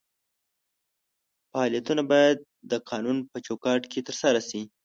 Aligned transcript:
فعالیتونه 1.49 2.01
باید 2.11 2.37
د 2.71 2.73
قانون 2.89 3.17
په 3.31 3.37
چوکاټ 3.45 3.81
کې 3.91 3.99
ترسره 4.07 4.41
شي. 4.49 4.61